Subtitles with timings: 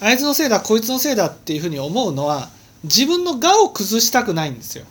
[0.00, 2.48] あいつのせいだこいつのせいだっていうふうに思うのは
[2.84, 4.84] 自分の我を崩したくないんですよ。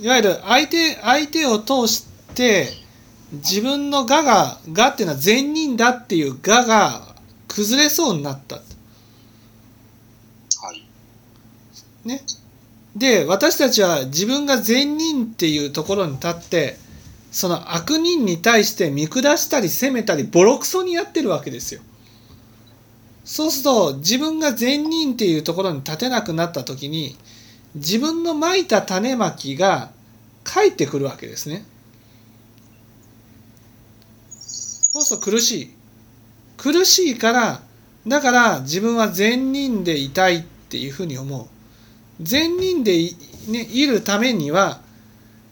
[0.00, 2.68] いわゆる相手相手を通して
[3.32, 7.14] 自分の我が我っていうのは善人だっていう我が
[7.48, 8.62] 崩れそうになったは
[10.74, 10.82] い。
[12.04, 12.22] ね。
[12.96, 16.76] で私たちは自分が善人っていうところに立って
[17.32, 21.80] その悪人に対して見下したり責めたりボロクソにやってるわけですよ。
[23.24, 27.16] そうすると自分が善人っていうところに立てなくなった時に
[27.74, 29.92] 自分のまいた種まきが
[30.44, 31.64] 返ってくるわけですね。
[34.30, 35.70] そうすると苦しい。
[36.58, 37.62] 苦しいから
[38.06, 41.46] だから自分は善人でいたいっていうふうに思う。
[42.20, 43.16] 善人でい,、
[43.48, 44.82] ね、いるためには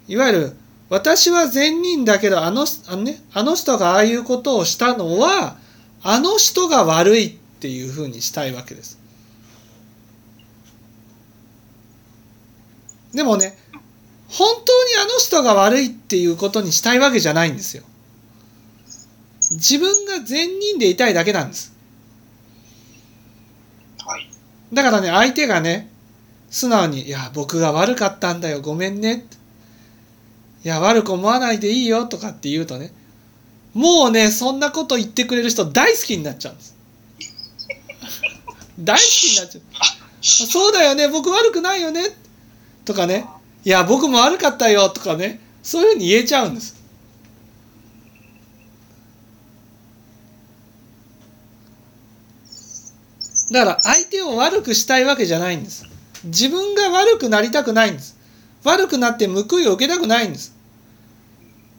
[0.09, 0.57] いわゆる
[0.91, 5.57] 私は善人だけどあのあの,、ね、あの人がああいうことをしたのは
[6.03, 7.30] あの人が悪いっ
[7.61, 8.99] ていうふうにしたいわけです。
[13.15, 13.57] でもね
[14.29, 17.85] 本当にあの人が悪いっていうことにしたいわけじゃないんですよ。
[19.52, 21.73] 自分が善人でいたいだけなんです。
[23.99, 24.29] はい。
[24.73, 25.91] だからね相手がね
[26.51, 29.27] 素直に「いや僕が悪かったんだよごめんね」
[30.65, 32.93] いや悪く思わないでいいよ」とかって言うとね
[33.75, 36.75] もうねそんなこと言ってくれる人大好きになっちゃうんです。
[38.81, 39.63] 大好きになっちゃう。
[40.23, 42.11] そうだよね僕悪くないよね
[42.85, 43.27] とかね。
[43.65, 46.81] いや僕も悪かったよとかねそういうふうに言えちゃうんです。
[53.53, 55.85] だから相手を悪くしたいわけじゃないんです。
[56.25, 58.16] 自分が悪くなりたくないんです
[58.65, 60.55] 悪くなって報いを受けたくないんです。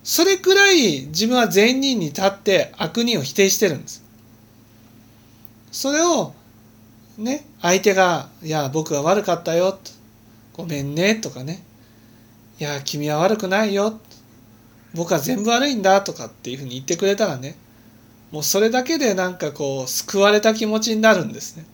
[0.03, 4.03] それくらい自分は善人に立って悪人を否定してるんです。
[5.71, 6.33] それを
[7.17, 9.77] ね相手が「いや僕は悪かったよ」
[10.53, 11.63] ごめんね」とかね
[12.59, 13.99] 「いや君は悪くないよ」
[14.93, 16.01] 僕は全部悪いんだ。
[16.01, 17.55] とかっていうふうに言ってくれたらね。
[18.31, 21.65] もうそれだけでなんかこう救われた気持ちになるんですね。